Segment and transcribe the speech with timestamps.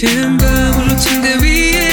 [0.00, 1.87] 지금 거울로 침대 위에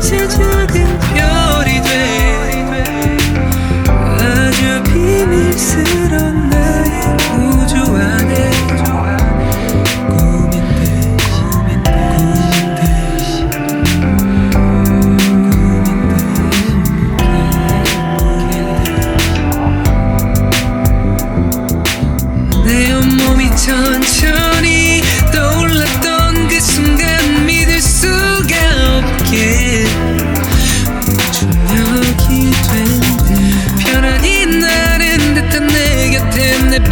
[0.00, 0.73] 切切。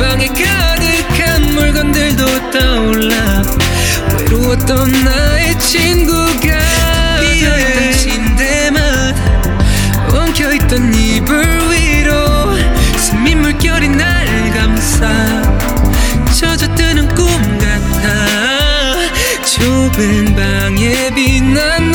[0.03, 3.43] 방에 가득한 물건들도 떠올라
[4.19, 6.41] 외로웠던 나의 친구가
[7.21, 7.93] 비어있던 네.
[7.93, 9.15] 침대만
[10.13, 12.17] 엉켜있던 이불 위로
[12.99, 15.09] 스미 물결이 날 감싸
[16.35, 17.27] 젖어드는 꿈
[17.61, 18.97] 같아
[19.45, 21.92] 좁은 방에 빛난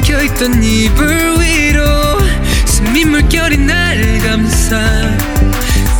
[0.00, 1.84] 켜있던 이불 위로
[2.66, 4.78] 숨이 물결이 날 감싸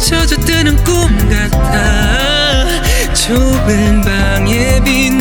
[0.00, 2.66] 젖어드는 꿈 같아
[3.12, 5.17] 좁은 방에 빈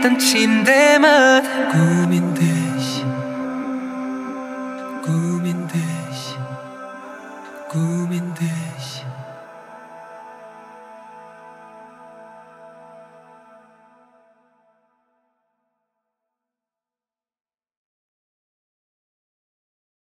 [0.00, 3.04] 있던 침대만 꿈인 듯이
[5.02, 6.36] 꿈인 듯이
[7.68, 9.04] 꿈인 듯이.